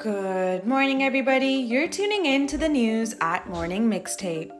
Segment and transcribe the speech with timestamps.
[0.00, 1.52] Good morning, everybody.
[1.52, 4.50] You're tuning in to the news at Morning Mixtape.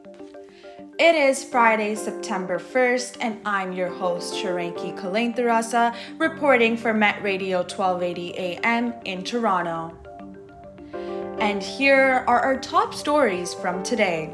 [0.98, 7.60] It is Friday, September 1st, and I'm your host, Shaaranki Kulenthirarasa, reporting for Met Radio
[7.60, 9.96] 1280 AM in Toronto.
[11.38, 14.30] And here are our top stories from today.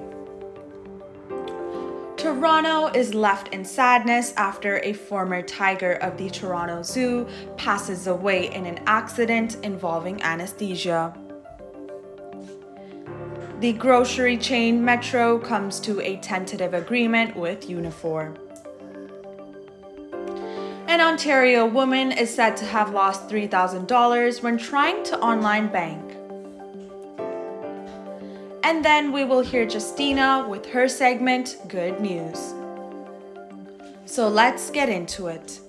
[2.38, 7.26] Toronto is left in sadness after a former tiger of the Toronto Zoo
[7.56, 11.16] passes away in an accident involving anesthesia.
[13.60, 18.36] The grocery chain Metro comes to a tentative agreement with Unifor.
[20.88, 26.05] An Ontario woman is said to have lost $3,000 when trying to online bank.
[28.66, 32.52] And then we will hear Justina with her segment, Good News.
[34.06, 35.60] So let's get into it.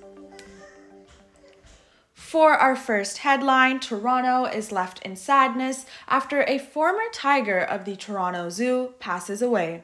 [2.15, 7.95] For our first headline, Toronto is left in sadness after a former tiger of the
[7.95, 9.83] Toronto Zoo passes away.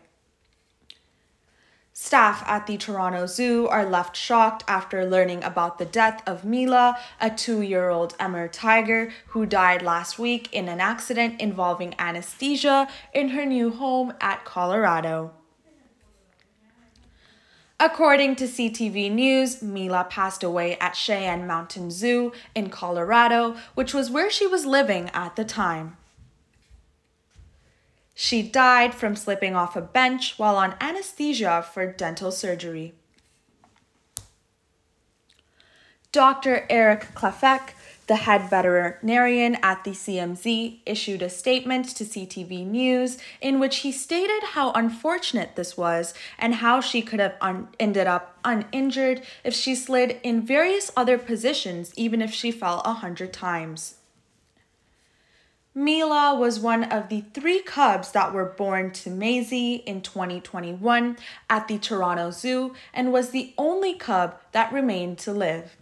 [1.95, 6.97] Staff at the Toronto Zoo are left shocked after learning about the death of Mila,
[7.22, 12.88] a two year old Amur tiger who died last week in an accident involving anesthesia
[13.14, 15.33] in her new home at Colorado.
[17.80, 24.09] According to CTV News, Mila passed away at Cheyenne Mountain Zoo in Colorado, which was
[24.09, 25.97] where she was living at the time.
[28.16, 32.94] She died from slipping off a bench while on anesthesia for dental surgery.
[36.11, 36.67] Dr.
[36.70, 37.72] Eric Klaphake,
[38.05, 43.92] the head veterinarian at the CMZ, issued a statement to CTV News in which he
[43.92, 49.55] stated how unfortunate this was and how she could have un- ended up uninjured if
[49.55, 53.95] she slid in various other positions, even if she fell a hundred times.
[55.75, 61.17] Mila was one of the three cubs that were born to Maisie in 2021
[61.49, 65.75] at the Toronto Zoo and was the only cub that remained to live.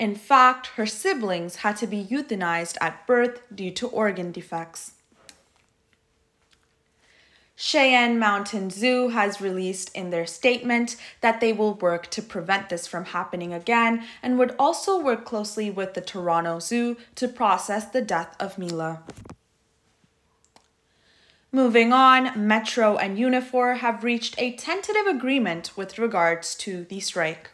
[0.00, 4.95] In fact, her siblings had to be euthanized at birth due to organ defects.
[7.58, 12.86] Cheyenne Mountain Zoo has released in their statement that they will work to prevent this
[12.86, 18.02] from happening again and would also work closely with the Toronto Zoo to process the
[18.02, 19.02] death of Mila.
[21.50, 27.48] Moving on, Metro and Unifor have reached a tentative agreement with regards to the strike.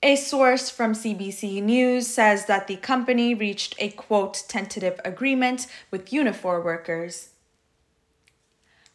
[0.00, 6.10] A source from CBC News says that the company reached a quote tentative agreement with
[6.10, 7.30] Unifor workers.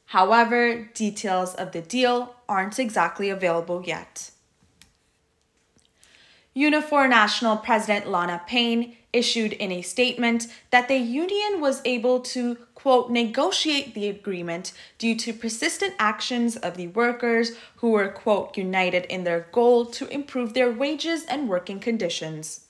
[0.06, 4.32] However, details of the deal aren't exactly available yet.
[6.56, 12.56] Unifor National President Lana Payne issued in a statement that the union was able to,
[12.76, 19.06] quote, negotiate the agreement due to persistent actions of the workers who were, quote, united
[19.06, 22.66] in their goal to improve their wages and working conditions.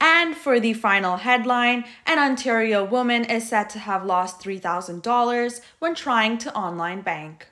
[0.00, 5.94] And for the final headline, an Ontario woman is said to have lost $3,000 when
[5.94, 7.48] trying to online bank.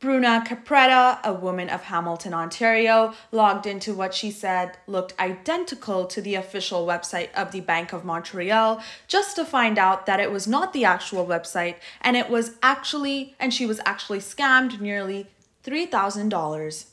[0.00, 6.22] Bruna Capretta, a woman of Hamilton, Ontario, logged into what she said looked identical to
[6.22, 10.48] the official website of the Bank of Montreal just to find out that it was
[10.48, 15.26] not the actual website and it was actually, and she was actually scammed nearly
[15.64, 16.86] $3,000.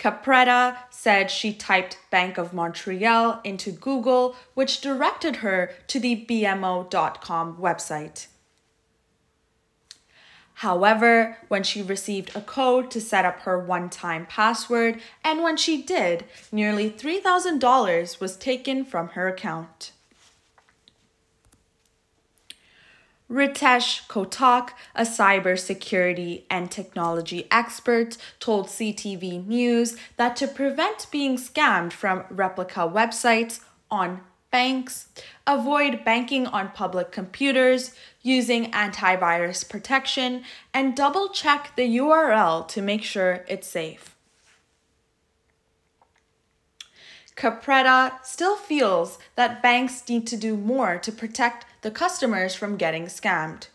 [0.00, 7.58] Capretta said she typed Bank of Montreal into Google, which directed her to the BMO.com
[7.58, 8.26] website.
[10.54, 15.58] However, when she received a code to set up her one time password, and when
[15.58, 19.92] she did, nearly $3,000 was taken from her account.
[23.30, 31.92] Ritesh Kotak, a cybersecurity and technology expert, told CTV News that to prevent being scammed
[31.92, 35.08] from replica websites on banks,
[35.46, 40.42] avoid banking on public computers, using antivirus protection,
[40.74, 44.16] and double check the URL to make sure it's safe.
[47.40, 53.06] Capretta still feels that banks need to do more to protect the customers from getting
[53.06, 53.68] scammed.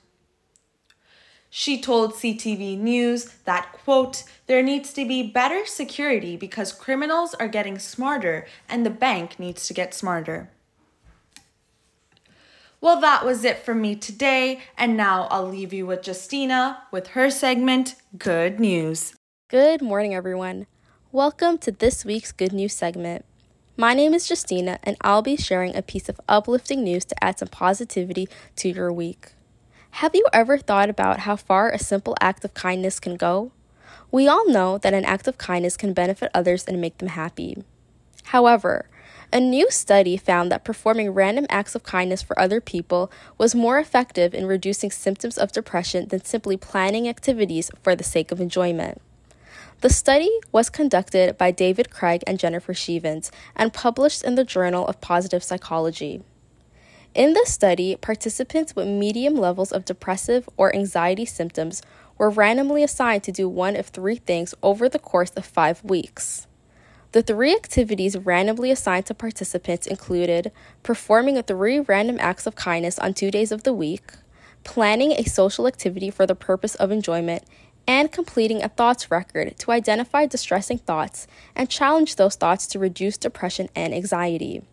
[1.49, 7.47] She told CTV News that, quote, there needs to be better security because criminals are
[7.47, 10.51] getting smarter and the bank needs to get smarter.
[12.79, 17.07] Well, that was it for me today, and now I'll leave you with Justina with
[17.07, 19.15] her segment, Good News.
[19.47, 20.67] Good morning, everyone.
[21.11, 23.25] Welcome to this week's Good News segment.
[23.77, 27.39] My name is Justina, and I'll be sharing a piece of uplifting news to add
[27.39, 29.33] some positivity to your week.
[29.99, 33.51] Have you ever thought about how far a simple act of kindness can go?
[34.11, 37.65] We all know that an act of kindness can benefit others and make them happy.
[38.27, 38.87] However,
[39.33, 43.77] a new study found that performing random acts of kindness for other people was more
[43.77, 49.01] effective in reducing symptoms of depression than simply planning activities for the sake of enjoyment.
[49.85, 54.87] The study was conducted by David Craig and Jennifer Cheavens and published in the Journal
[54.87, 56.23] of Positive Psychology.
[57.13, 61.83] In the study, participants with medium levels of depressive or anxiety symptoms
[62.17, 66.47] were randomly assigned to do one of three things over the course of five weeks.
[67.11, 70.51] The three activities randomly assigned to participants included
[70.81, 74.13] performing three random acts of kindness on two days of the week,
[74.63, 77.43] planning a social activity for the purpose of enjoyment,
[77.87, 83.17] and completing a thoughts record to identify distressing thoughts and challenge those thoughts to reduce
[83.17, 84.63] depression and anxiety.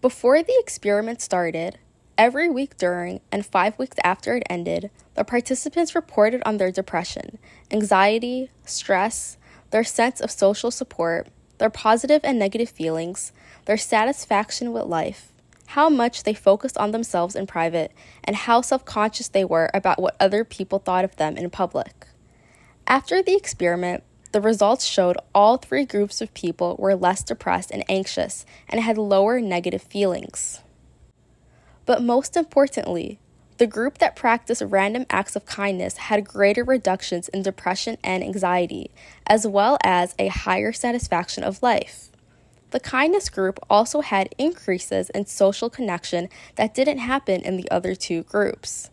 [0.00, 1.78] Before the experiment started,
[2.16, 7.38] every week during and five weeks after it ended, the participants reported on their depression,
[7.70, 9.36] anxiety, stress,
[9.70, 11.28] their sense of social support,
[11.58, 13.32] their positive and negative feelings,
[13.64, 15.32] their satisfaction with life,
[15.72, 17.92] how much they focused on themselves in private,
[18.24, 22.06] and how self conscious they were about what other people thought of them in public.
[22.86, 27.84] After the experiment, the results showed all three groups of people were less depressed and
[27.86, 30.60] anxious and had lower negative feelings.
[31.84, 33.18] But most importantly,
[33.58, 38.90] the group that practiced random acts of kindness had greater reductions in depression and anxiety,
[39.26, 42.10] as well as a higher satisfaction of life.
[42.70, 47.94] The kindness group also had increases in social connection that didn't happen in the other
[47.94, 48.90] two groups.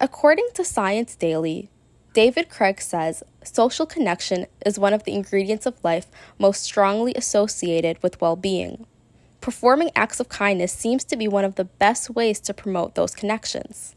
[0.00, 1.68] According to Science Daily,
[2.14, 6.06] David Craig says social connection is one of the ingredients of life
[6.38, 8.86] most strongly associated with well being.
[9.40, 13.14] Performing acts of kindness seems to be one of the best ways to promote those
[13.14, 13.94] connections.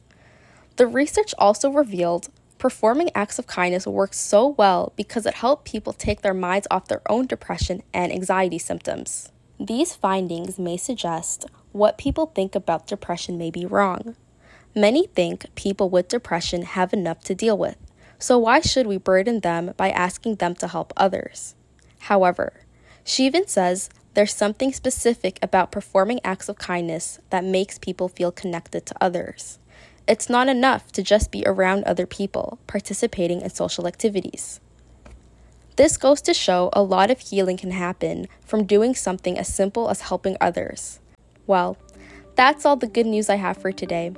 [0.77, 2.29] The research also revealed
[2.65, 6.87] performing acts of kindness works so well because it helped people take their minds off
[6.87, 9.31] their own depression and anxiety symptoms.
[9.59, 14.15] These findings may suggest what people think about depression may be wrong.
[14.73, 17.77] Many think people with depression have enough to deal with,
[18.17, 21.53] so why should we burden them by asking them to help others?
[22.09, 22.61] However,
[23.03, 28.31] she even says there's something specific about performing acts of kindness that makes people feel
[28.31, 29.59] connected to others.
[30.07, 34.59] It's not enough to just be around other people, participating in social activities.
[35.77, 39.89] This goes to show a lot of healing can happen from doing something as simple
[39.89, 40.99] as helping others.
[41.47, 41.77] Well,
[42.35, 44.13] that's all the good news I have for today.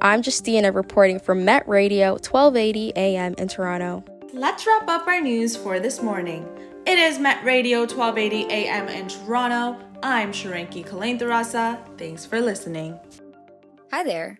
[0.00, 4.04] I'm Justina reporting from Met Radio 1280 AM in Toronto.
[4.32, 6.46] Let's wrap up our news for this morning.
[6.86, 9.76] It is Met Radio 1280 AM in Toronto.
[10.04, 11.98] I'm Shaaranki Kulenthirarasa.
[11.98, 12.98] Thanks for listening.
[13.90, 14.38] Hi there.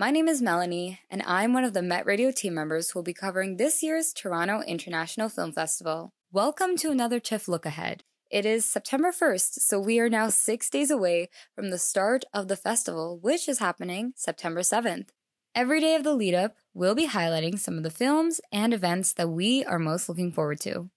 [0.00, 3.04] My name is Melony, and I'm one of the Met Radio team members who will
[3.04, 6.12] be covering this year's Toronto International Film Festival.
[6.30, 8.04] Welcome to another TIFF Look Ahead.
[8.30, 12.46] It is September 1st, so we are now six days away from the start of
[12.46, 15.08] the festival, which is happening September 7th.
[15.52, 19.12] Every day of the lead up, we'll be highlighting some of the films and events
[19.14, 20.90] that we are most looking forward to.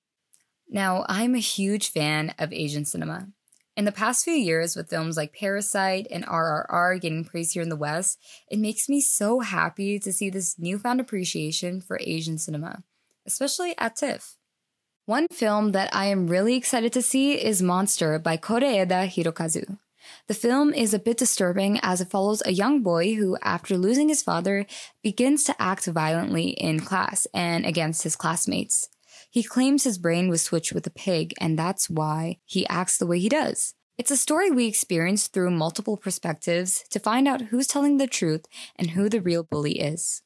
[0.69, 3.29] Now, I'm a huge fan of Asian cinema.
[3.77, 7.69] In the past few years, with films like Parasite and RRR getting praise here in
[7.69, 12.83] the West, it makes me so happy to see this newfound appreciation for Asian cinema,
[13.25, 14.35] especially at TIFF.
[15.05, 19.77] One film that I am really excited to see is Monster by Koreeda Hirokazu.
[20.27, 24.09] The film is a bit disturbing as it follows a young boy who, after losing
[24.09, 24.65] his father,
[25.01, 28.89] begins to act violently in class and against his classmates.
[29.31, 33.07] He claims his brain was switched with a pig, and that's why he acts the
[33.07, 33.75] way he does.
[33.97, 38.45] It's a story we experience through multiple perspectives to find out who's telling the truth
[38.75, 40.21] and who the real bully is.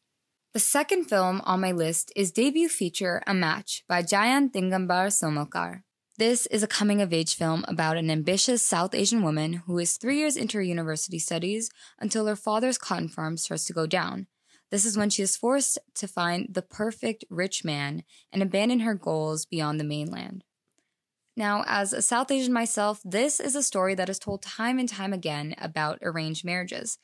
[0.54, 5.84] The second film on my list is debut feature A Match by Jayant Digambar Somalkar.
[6.18, 9.98] This is a coming of age film about an ambitious South Asian woman who is
[9.98, 11.70] three years into her university studies
[12.00, 14.26] until her father's cotton farm starts to go down.
[14.72, 18.96] This is when she is forced to find the perfect rich man and abandon her
[18.96, 20.44] goals beyond the mainland.
[21.38, 24.88] Now, as a South Asian myself, this is a story that is told time and
[24.88, 26.98] time again about arranged marriages.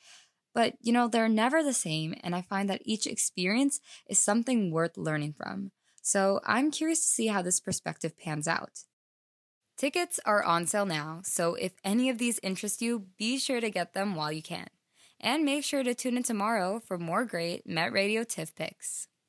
[0.54, 4.72] But, you know, they're never the same, and I find that each experience is something
[4.72, 5.72] worth learning from.
[6.02, 8.86] So I'm curious to see how this perspective pans out.
[9.78, 13.70] Tickets are on sale now, so if any of these interest you, be sure to
[13.70, 14.68] get them while you can.
[15.24, 19.08] And make sure to tune in tomorrow for more great Met Radio TIFF picks.